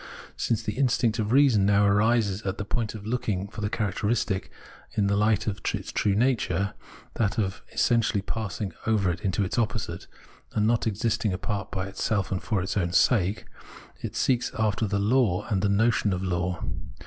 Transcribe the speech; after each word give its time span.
Since 0.35 0.63
the 0.63 0.73
instinct 0.79 1.19
of 1.19 1.31
reason 1.31 1.63
now 1.63 1.85
arrives 1.85 2.41
at 2.41 2.57
the 2.57 2.65
point 2.65 2.95
of 2.95 3.05
looking 3.05 3.47
for 3.47 3.61
the 3.61 3.69
characteristic 3.69 4.49
in 4.93 5.05
the 5.05 5.13
hght 5.15 5.45
of 5.45 5.61
its 5.75 5.91
true 5.91 6.15
nature— 6.15 6.73
that 7.19 7.37
of 7.37 7.61
essentially 7.71 8.23
passing 8.23 8.73
over 8.87 9.11
into 9.11 9.43
its 9.43 9.59
opposite 9.59 10.07
and 10.53 10.65
not 10.65 10.87
existing 10.87 11.33
apart 11.33 11.69
by 11.69 11.85
itself 11.85 12.31
and 12.31 12.41
for 12.41 12.63
its 12.63 12.75
own 12.75 12.93
sake— 12.93 13.45
it 14.01 14.15
seeks 14.15 14.51
after 14.57 14.87
the 14.87 14.97
Law 14.97 15.45
and 15.51 15.61
the 15.61 15.69
notion 15.69 16.13
of 16.13 16.23
law. 16.23 16.63